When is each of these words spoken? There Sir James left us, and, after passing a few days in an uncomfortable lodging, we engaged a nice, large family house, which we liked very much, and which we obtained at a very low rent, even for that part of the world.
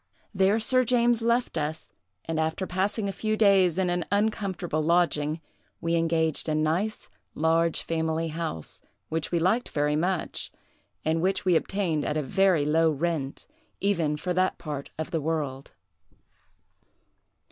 There 0.33 0.59
Sir 0.59 0.83
James 0.83 1.21
left 1.21 1.59
us, 1.59 1.91
and, 2.25 2.39
after 2.39 2.65
passing 2.65 3.07
a 3.07 3.11
few 3.11 3.37
days 3.37 3.77
in 3.77 3.91
an 3.91 4.03
uncomfortable 4.11 4.81
lodging, 4.81 5.41
we 5.79 5.93
engaged 5.93 6.49
a 6.49 6.55
nice, 6.55 7.07
large 7.35 7.83
family 7.83 8.29
house, 8.29 8.81
which 9.09 9.31
we 9.31 9.37
liked 9.37 9.69
very 9.69 9.95
much, 9.95 10.51
and 11.05 11.21
which 11.21 11.45
we 11.45 11.55
obtained 11.55 12.03
at 12.03 12.17
a 12.17 12.23
very 12.23 12.65
low 12.65 12.89
rent, 12.89 13.45
even 13.79 14.17
for 14.17 14.33
that 14.33 14.57
part 14.57 14.89
of 14.97 15.11
the 15.11 15.21
world. 15.21 15.71